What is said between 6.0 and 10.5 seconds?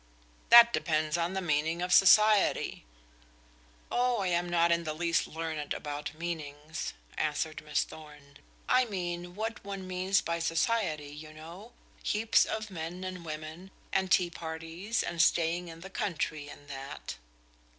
meanings," answered Miss Thorn. "I mean what one means by